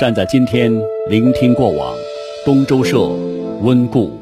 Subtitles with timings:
[0.00, 0.72] 站在今天，
[1.10, 1.94] 聆听过往。
[2.42, 3.06] 东周社，
[3.60, 4.18] 温故。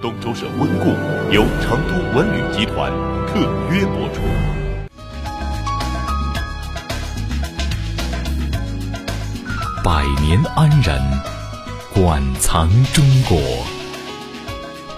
[0.00, 0.86] 东周社温故
[1.30, 2.90] 由成都文旅集团
[3.26, 3.38] 特
[3.70, 4.22] 约播出。
[9.84, 10.98] 百年安仁，
[11.92, 13.38] 馆藏中国。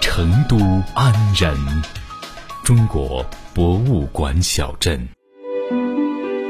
[0.01, 0.57] 成都
[0.95, 1.53] 安仁，
[2.63, 5.09] 中国博物馆小镇。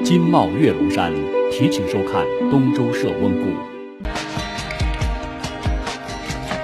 [0.02, 1.12] 金茂跃龙山，
[1.52, 3.50] 提请收看东周社温故。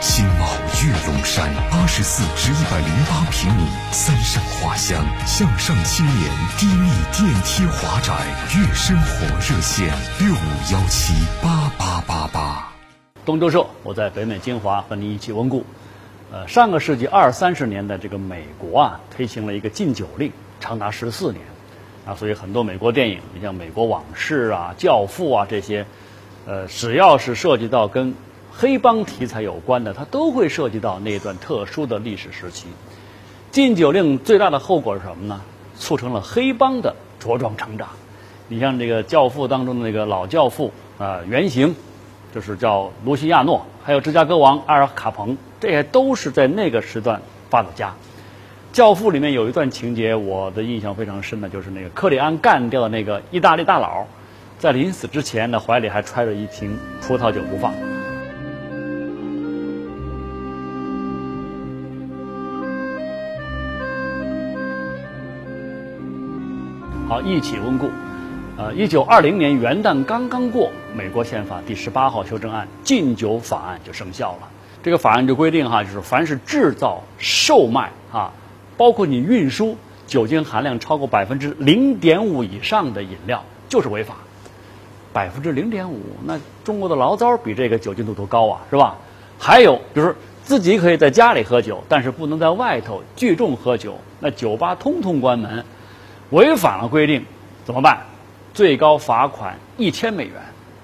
[0.00, 0.48] 金茂
[0.82, 8.14] 跃龙山，八十四至一百零八平米，三上花香，向上青年低密电梯华宅，
[8.56, 12.72] 悦生活热线六五幺七八八八八。
[13.24, 15.64] 东周社，我在北美金华和您一起温故。
[16.32, 21.42] 呃，上个世纪二三十年代这个美国啊，推行了一个禁酒令，长达十四年。
[22.06, 25.84] 啊，所以很多美国电影，你像《美国往事》啊、《教父》啊这些，
[26.46, 28.14] 呃，只要是涉及到跟
[28.52, 32.68] 黑帮题材有关的，它都会涉及到那段特殊的历史时期。
[33.50, 35.40] 禁酒令最大的后果是什么呢？
[35.76, 37.88] 促成了黑帮的茁壮成长。
[38.48, 41.74] 你像这个《教父》当中的那个老教父啊，原型
[42.32, 47.20] 就是叫卢西亚诺，还有芝加哥王阿尔卡彭，这些都是在那个时段
[47.50, 47.88] 发的家。
[48.76, 54.04] 《教父》里面有一段情节，我的印象非常深的，就是那个克里安干掉的那个意大利大佬，
[54.58, 57.72] 在临死之前呢，怀里还揣着一瓶葡萄酒不放。
[67.08, 67.88] 好，一起温故。
[68.58, 74.48] 呃，一九二零年元旦刚刚过，美国宪法第十八号修正案禁酒法案就生效了。
[74.82, 78.30] 这个法案就规定哈，就是凡是制造、售卖啊。
[78.76, 84.16] 包括你运输酒精含量超过百分之零点五以上的饮料就是违法，
[85.12, 88.96] 百分之零点五，那中国的醪糟比这个酒精度都高啊，是吧？
[89.38, 95.64] 还有就是自己可以在家里喝酒，但是不能在外头聚众喝酒，那酒吧通通关门。
[96.30, 97.24] 违反了规定
[97.64, 98.00] 怎么办？
[98.52, 100.34] 最高罚款一千美元，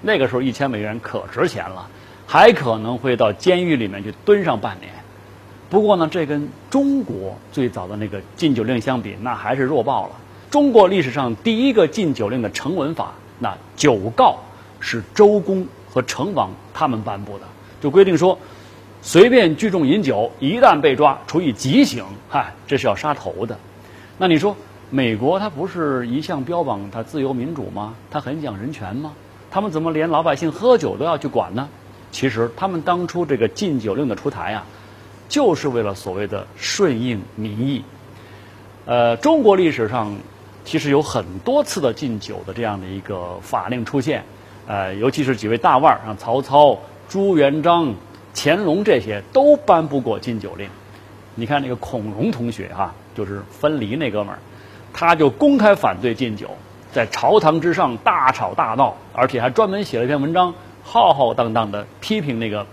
[0.01, 1.87] 那个时候一千美元可值钱了，
[2.27, 4.91] 还可能会到监狱里面去蹲上半年。
[5.73, 10.11] 不过呢，这跟中国最早的那个禁酒令相比，那还是弱爆了。
[10.51, 14.37] 中国历史上第一个禁酒令的成文法，那酒告
[14.79, 17.45] 是周公和成王他们颁布的，
[17.81, 18.37] 就规定说，
[19.01, 22.05] 随便聚众饮酒，一旦被抓，处以极刑。
[22.29, 23.57] 嗨，这是要杀头的。
[24.19, 24.55] 那你说，
[24.91, 27.95] 美国它不是一向标榜它自由民主吗？
[28.11, 29.11] 它很讲人权吗？
[29.49, 31.67] 他们怎么连老百姓喝酒都要去管呢？
[32.11, 34.63] 其实，他们当初这个禁酒令的出台啊。
[35.33, 37.83] 就是为了所谓的顺应民意。
[38.85, 40.15] 呃，中国历史上
[40.63, 44.23] 其实有很多次的禁酒的这样的一个法令出现，
[44.67, 46.77] 呃，尤其是几位大腕儿，像曹操、
[47.09, 47.95] 朱元璋、
[48.35, 50.69] 乾隆这些都颁布过禁酒令。
[51.33, 54.39] 你看那个孔融同学哈，就是分离那哥们儿，
[54.93, 56.51] 他就公开反对禁酒，
[56.91, 62.67] 在朝堂之上大吵大闹，而且还专门写了一篇文章，浩浩荡荡的批评那个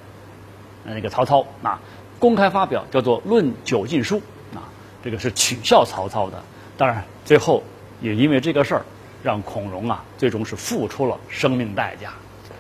[0.85, 1.81] 那个曹操啊。
[2.21, 4.17] 公开发表叫做《论酒禁书》，
[4.55, 4.69] 啊，
[5.03, 6.45] 这个是取笑曹操的。
[6.77, 7.65] 当然，最后
[8.01, 8.85] 也因为这个事儿，
[9.23, 12.13] 让孔融啊，最终是付出了生命代价。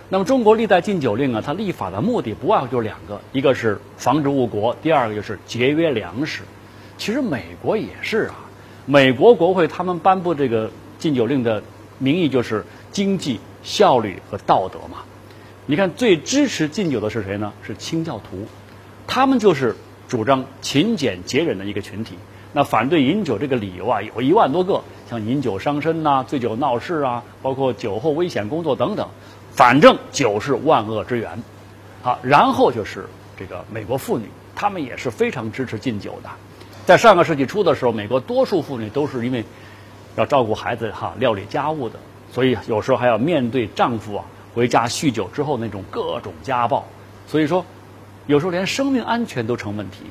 [0.08, 6.42] 那么，中国历代禁酒令啊，它立法的目的不外乎就两个：一个是防止误国，第二个就是节约粮食。
[6.96, 8.34] 其实美国也是啊，
[8.86, 11.62] 美国国会他们颁布这个禁酒令的
[11.98, 15.02] 名义就是经济效率和道德嘛。
[15.66, 17.52] 你看，最支持禁酒的是谁呢？
[17.62, 18.48] 是清教徒。
[19.10, 19.74] 他们就是
[20.06, 22.14] 主张勤俭节忍的一个群体。
[22.52, 29.08] 那反对饮酒这个理由啊，有一万多个，像饮酒伤身呐、醉酒闹事啊，包括酒后危险工作等等。
[29.50, 31.42] 反正酒是万恶之源。
[32.02, 36.30] 好，然后就是这个美国妇女，她们也是非常支持禁酒的。
[36.86, 39.44] 在上个世纪初的时候，美国多数妇女都是因为
[40.14, 41.98] 要照顾孩子哈、料理家务的，
[42.30, 46.86] 所以有时候还要面对丈夫啊回家酗酒之后那种各种家暴。
[47.26, 47.66] 所以说。
[48.26, 50.04] 有时候连生命安全都成问题。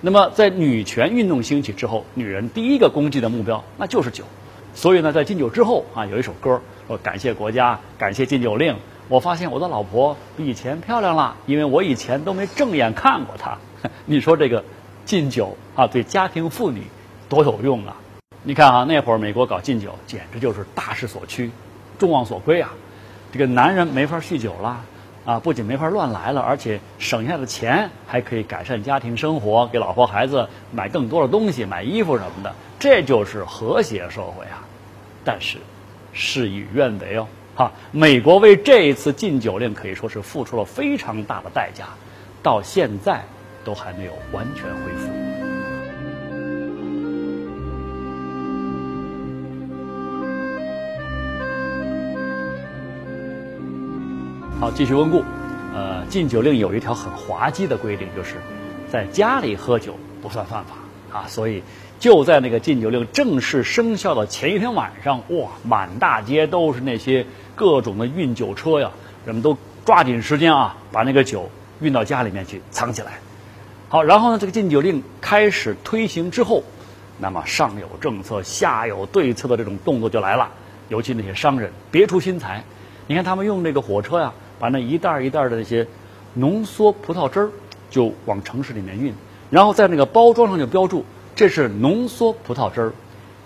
[0.00, 4.24] 那么，在女权运动兴起之后，女人第一个攻击的目标那就是酒。
[4.74, 8.76] 所以呢，在禁酒之后啊，有一首歌说感谢国家，感谢禁酒令。
[9.08, 13.58] 我发现我的老婆比以前漂亮了，因为我以前都没正眼看过她。
[14.06, 14.62] 你说这个
[15.04, 16.82] 禁酒啊，对家庭妇女
[17.28, 17.96] 多有用啊？
[18.44, 21.50] 你看啊，那会儿美国搞禁酒，简直就是大势所趋，
[21.98, 22.70] 众望所归啊。
[23.32, 24.84] 这个男人没法酗酒了。
[25.28, 34.64] 啊，不仅没法乱来了，而且省下的钱还可以改善家庭生活，给老婆孩子买更多的东西，买衣服什么的，这就是和谐社会啊！
[35.22, 35.58] 但是
[36.14, 41.84] 事与愿违哦，哈，美国为这一次禁酒令可以说是付出了非常大的代价，
[42.42, 43.22] 到现在
[43.62, 45.27] 都还没有完全恢复。
[54.60, 55.22] 好，继续温故。
[55.72, 58.34] 呃，禁酒令有一条很滑稽的规定，就是
[58.90, 61.28] 在家里喝酒不算犯法啊。
[61.28, 61.62] 所以
[62.00, 67.24] 就在那个禁酒令正式生效的前一天晚上，哇，满大街都是那些
[67.54, 68.90] 各种的运酒车呀，
[69.24, 71.48] 人们都抓紧时间啊，把那个酒
[71.80, 73.20] 运到家里面去藏起来。
[73.88, 76.64] 好，然后呢，这个禁酒令开始推行之后，
[77.20, 80.48] 那么上有政策，下有对策的这种动作就来了。
[80.88, 82.64] 尤其那些商人别出心裁，
[83.06, 84.32] 你看他们用那个火车呀。
[84.58, 85.86] 把那一袋一袋的那些
[86.34, 87.50] 浓缩葡萄汁儿
[87.90, 89.14] 就往城市里面运，
[89.50, 92.92] 然后在那个包装上就标注这是浓缩葡萄汁儿，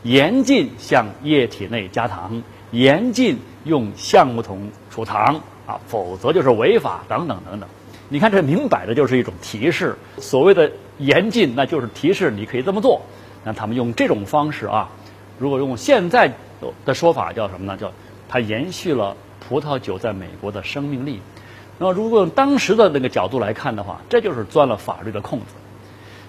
[0.03, 7.69] 严禁向液体内加糖，严禁用橡木桶储糖啊，否则就是违法等等等等。
[8.09, 13.03] 你看这明摆着就是一种提示，所谓的严禁那就是提示你可以这么做。
[13.45, 14.91] 那他们用这种方式啊，
[15.39, 16.33] 如果用现在
[16.85, 17.77] 的说法叫什么呢？
[17.77, 17.93] 叫
[18.29, 19.17] 它延续了。
[19.49, 21.21] 葡萄酒在美国的生命力，
[21.79, 25.47] 那么如果用当时的那个角度来看的话，这就是钻了法律的空子。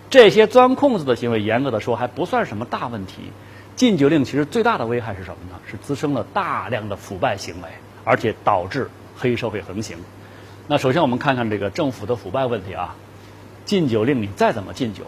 [0.09, 3.31] 这些钻空子的行为，严格的说还不算什么大问题。
[3.75, 5.59] 禁酒令其实最大的危害是什么呢？
[5.65, 7.69] 是滋生了大量的腐败行为，
[8.03, 9.97] 而且导致黑社会横行。
[10.67, 12.95] 那首先我们看看这个政府的腐败问题啊。
[13.65, 15.05] 禁酒令你再怎么禁酒，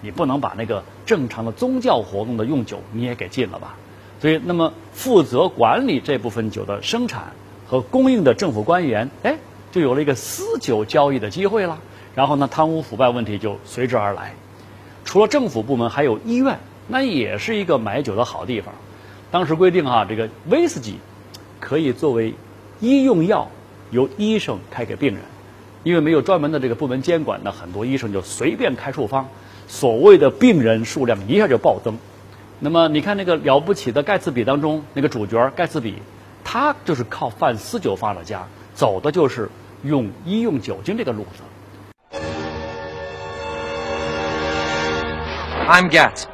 [0.00, 3.76] 你不能把那个正常的宗教活动的用酒你也给禁了吧？
[4.24, 7.34] 所以，那么负责管理这部分酒的生产。
[7.68, 9.36] 和供应的政府官员，哎，
[9.70, 11.78] 就有了一个私酒交易的机会了。
[12.14, 14.32] 然后呢，贪污腐败问题就随之而来。
[15.04, 18.72] 除了政府部门，还有医院，那也是一个买酒的好地方。
[19.30, 20.96] 当时规定啊，这个威士忌
[21.60, 22.32] 可以作为
[22.80, 23.50] 医用药，
[23.90, 25.20] 由医生开给病人。
[25.82, 29.28] 因为没有专门的这个部门监管，那很多医生就随便开处方，
[29.68, 31.98] 所谓的病人数量一下就暴增。
[32.60, 36.02] 那么你看那个了不起的盖茨比当中那个主角盖茨比。
[36.46, 39.48] 他就是靠贩私酒发了家，走的就是
[39.82, 41.42] 用医用酒精这个路子。
[45.66, 46.24] I'm get。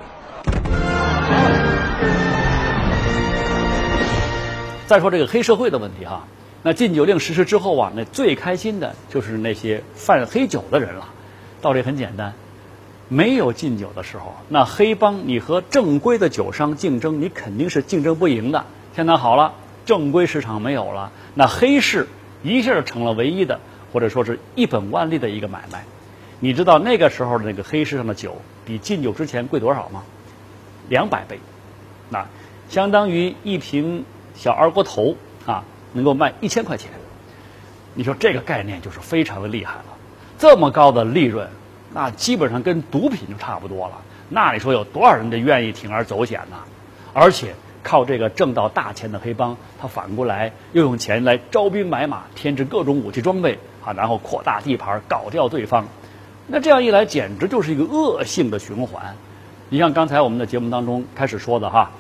[4.88, 6.26] 再说这个黑社会的问题哈，
[6.64, 11.08] 那禁酒令实施之后啊，那最开心的就是那些贩黑酒的人了。
[11.62, 12.34] 道理很简单，
[13.10, 18.64] 没有禁酒的时候，那黑帮你和正规的酒商竞争，你肯定是竞争不赢的。
[18.96, 19.52] 现在好了。
[19.86, 22.06] 正规市场没有了，那黑市
[22.44, 23.58] 一下就成了唯一的，
[23.92, 25.84] 或者说是一本万利的一个买卖。
[26.38, 30.04] 你知道那个时候的那个黑市上的酒比禁酒之前贵多少吗？
[30.88, 31.40] 两百倍，
[32.08, 32.26] 那
[32.68, 34.04] 相当于一瓶
[34.34, 36.92] 小二锅头啊，能够卖一千块钱。
[37.94, 39.84] 你说这个概念就是非常的厉害了，
[40.38, 41.48] 这么高的利润，
[41.92, 44.02] 那基本上跟毒品就差不多了。
[44.28, 46.56] 那你说有多少人得愿意铤而走险呢？
[47.12, 47.54] 而且。
[47.82, 55.86] 靠这个挣到大钱的黑帮，他反过来又用钱来招兵买马，添置各种武器装备啊，然后扩大地盘，搞掉对方。
[56.46, 59.16] 那这样一来，简直就是一个恶性的循环。
[59.70, 61.90] 你像刚才我们的节目当中开始说的哈，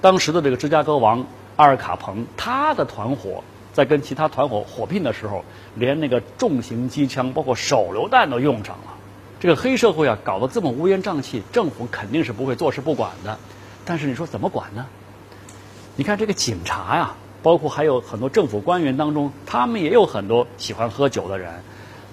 [0.00, 1.26] 当时的这个芝加哥王
[1.56, 3.42] 阿尔卡彭，他的团伙
[3.72, 5.44] 在跟其他团伙火拼的时候，
[5.74, 8.93] 连那个重型机枪，包括手榴弹都用上了。
[9.44, 13.38] 这个黑社会啊，搞得这么乌烟瘴气，政府肯定是不会坐视不管的。
[13.84, 14.86] 但是你说怎么管呢？
[15.96, 21.52] 你看这个警察呀，包括还有很多政府官员当中，他们也有很多喜欢喝酒的人。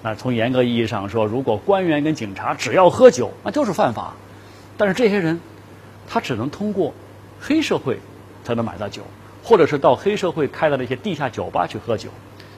[0.02, 4.12] 那从严格意义上说，如果官员跟警察只要喝酒，那就是犯法。
[4.76, 5.40] 但是这些人，
[6.06, 6.92] 他只能通过
[7.40, 7.98] 黑社会
[8.44, 9.00] 才能买到酒，
[9.42, 12.10] 或者是到黑社会开的那些地下酒吧去喝酒。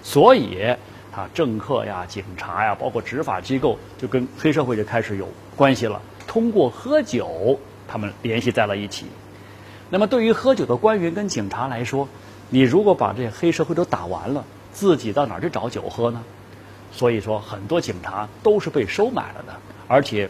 [0.02, 0.74] 所以，
[1.14, 6.02] 啊政客呀、警察呀，包括执法机构，就跟黑社会就开始有关系了。
[6.26, 9.06] 通过喝酒，他们联系在了一起。
[9.90, 12.08] 那么，对于喝酒的官员跟警察来说，
[12.50, 16.22] 你如果把这些黑社会都打完了，自己到哪儿去找酒喝呢？
[16.90, 19.54] 所以说，很多警察都是被收买了的，
[19.86, 20.28] 而且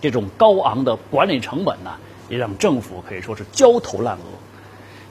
[0.00, 1.92] 这种高昂的管理成本呢，
[2.28, 4.22] 也让政府可以说是焦头烂额。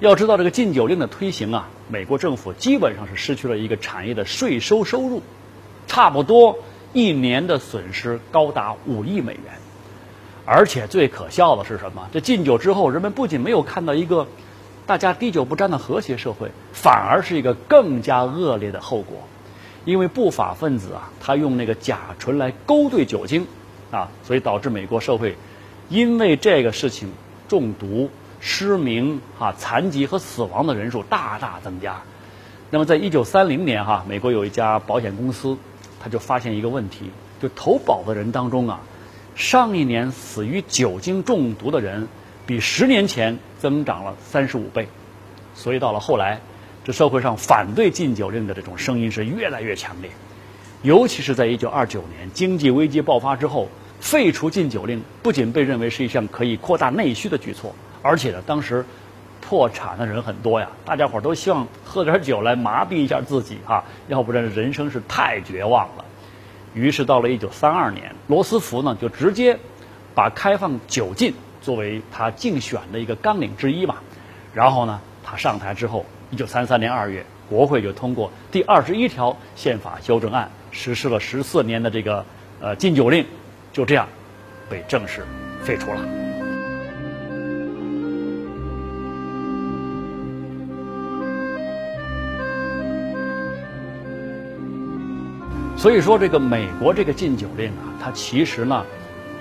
[0.03, 5.22] 要知道，这个禁酒令的推行啊，美国政府基本上是失去了一个产业的税收收入，
[5.88, 6.60] 差不多
[6.91, 9.43] 一年的损失高达五亿美元。
[10.43, 12.10] 而且最可笑的是什么？
[12.12, 14.27] 这禁酒之后，人们不仅没有看到一个
[14.86, 19.19] 大家滴酒不沾的和谐社会，反而是一个更加恶劣的后果。
[19.86, 23.48] 因为不法分子啊，他用那个甲醇来勾兑酒精，
[23.89, 25.38] 啊，所以导致美国社会
[25.88, 27.13] 因为这个事情
[27.48, 28.10] 中毒、
[28.45, 32.01] 失明、啊残疾和死亡的人数大大增加。
[32.69, 35.57] 那么在一九三零年哈，美国有一家保险公司，
[35.97, 37.09] 他就发现一个问题，
[37.41, 38.81] 就投保的人当中啊，
[39.33, 42.05] 上一年死于酒精中毒的人，
[42.45, 44.89] 比十年前增长了三十五倍。
[45.55, 46.41] 所以到了后来，
[46.83, 50.12] 这社会上反对禁酒令的这种声音是越来越强烈。
[50.81, 53.69] 尤其是在一九二九年经济危机爆发之后，
[54.01, 57.73] 废除禁酒令不仅被认为是一项可以扩大内需的举措，
[58.03, 58.86] 而且呢，当时
[59.41, 66.05] 破产的人很多呀，大家伙都希望喝点酒来麻痹一下自己哈，要不然人生是太绝望了。
[66.75, 69.57] 于是到了一九三二年，罗斯福呢就直接
[70.13, 73.95] 把开放酒禁作为他竞选的一个纲领之一嘛。
[74.53, 80.50] 然后呢，他上台之后，一九三三年二月，国会就通过第二十一条宪法修正案。
[80.75, 82.25] 实施了十四年的这个
[82.60, 83.24] 呃禁酒令，
[83.72, 84.07] 就这样
[84.67, 85.24] 被正式
[85.62, 86.33] 废除了。
[95.84, 98.86] 所以说，这个美国这个禁酒令啊，它其实呢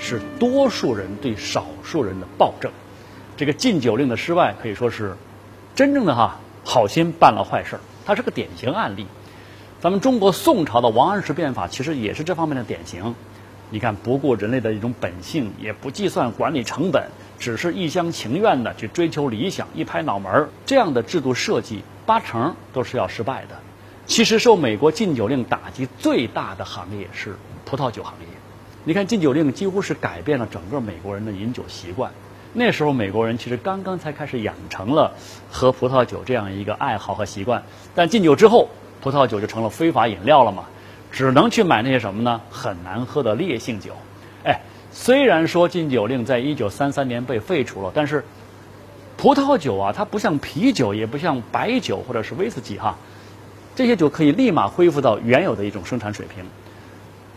[0.01, 2.73] 是多数人对少数人的暴政。
[3.37, 5.17] 这个禁酒令的失败可以说是
[5.77, 9.07] 真正的哈好心办了坏事儿，它是个典型案例。
[9.81, 13.15] 咱们中国宋朝的王安石变法其实也是这方面的典型。
[13.71, 17.05] 你看，不顾人类的一种本性，也不计算管理成本，
[17.39, 23.55] 只是一厢情愿的去追求理想，一拍脑门儿，这样的制度设计八成都是要失败的。
[24.07, 28.27] 其实，受美国禁酒令打击最大的行业是葡萄酒行业。
[28.85, 32.13] 你看，禁酒令几乎是改变了整个美国人的饮酒习惯。
[32.53, 35.13] 那时候，美国人其实刚刚才开始养成了
[35.51, 37.63] 喝葡萄酒这样一个爱好和习惯。
[37.95, 38.69] 但禁酒之后，
[39.01, 40.65] 葡萄酒就成了非法饮料了嘛，
[41.11, 42.41] 只能去买那些什么呢？
[42.51, 43.93] 很难喝的烈性酒。
[44.45, 48.25] 哎，虽然说禁酒令在一九三三年被废除了，但是
[49.17, 52.99] 葡萄酒啊，它不像啤酒，也不像白酒或者是威士忌哈，
[53.75, 56.45] 这些酒可以立马恢复到原有的一种生产水平。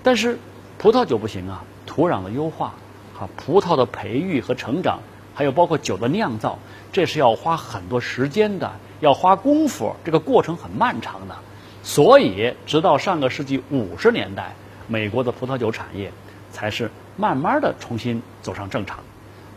[0.04, 0.38] 但是
[0.78, 2.74] 葡萄酒不行啊，土壤的优化、
[3.18, 5.00] 哈葡萄的培育和成长，
[5.34, 6.60] 还有包括酒的酿造，
[6.92, 11.36] 这是要花很多时间的，要花功夫，这个过程很漫长的。
[11.82, 14.56] 所以，直到上个世纪五十年代，
[14.88, 16.12] 美国的葡萄酒产业
[16.52, 19.00] 才是慢慢的重新走上正常。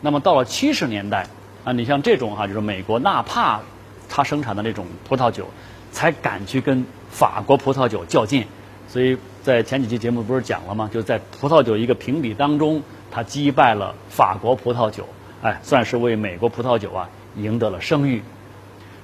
[0.01, 1.27] 那么到了七十年代，
[1.63, 3.61] 啊，你像这种哈，就是美国纳帕
[4.07, 5.47] 它生产的那种葡萄酒，
[5.91, 8.45] 才敢去跟法国葡萄酒较劲。
[8.87, 10.89] 所以在前几期节目不是讲了吗？
[10.93, 12.81] 就在葡萄酒一个评比当中，
[13.11, 15.07] 它击败了法国葡萄酒，
[15.41, 18.23] 哎，算是为美国葡萄酒啊赢得了声誉。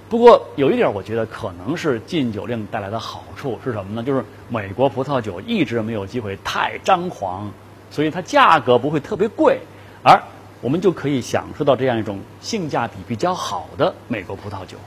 [0.08, 4.04] 不过有一点，我觉得可能是禁酒令带来的好处是什么呢？
[4.04, 7.52] 就是美国葡萄酒一直没有机会太张狂，
[7.90, 9.60] 所以它价格不会特别贵，
[10.04, 10.22] 而
[10.62, 14.78] 我们就可以享受到这样一种性价比比较好的美国葡萄酒。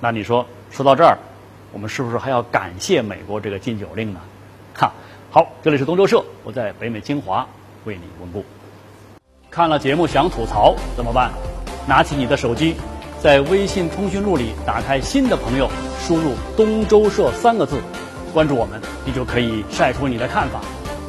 [0.00, 1.18] 那你说说到这儿，
[1.72, 4.20] 我们是不是还要感谢美国这个禁酒令呢？
[4.74, 4.92] 哈，
[5.30, 7.46] 好，这里是东周社，我在北美金华
[7.84, 8.44] 为你温故。
[9.50, 11.30] 看了节目想吐槽怎么办？
[11.88, 12.74] 拿起你的手机。
[13.20, 15.68] 在微信通讯录里打开新的朋友，
[16.00, 17.76] 输入“东周社”三个字，
[18.32, 20.60] 关注我们，你就可以晒出你的看法。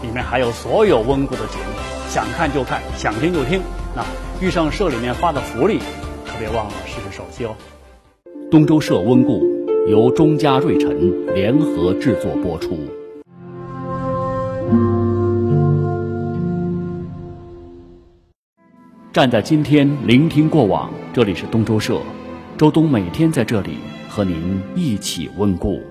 [0.02, 1.74] 里面还有所有温故的节目，
[2.10, 3.62] 想看就看，想听就听。
[3.96, 4.04] 那
[4.46, 5.80] 遇上社里面发的福利，
[6.26, 7.56] 可别忘了试试手气哦。
[8.50, 9.42] 东周社温故
[9.88, 12.78] 由中嘉瑞辰联合制作播出。
[19.12, 20.92] 站在今天，聆听过往。
[21.12, 22.00] 这里是东周社，
[22.58, 23.72] 周东每天在这里
[24.08, 25.82] 和您一起温故。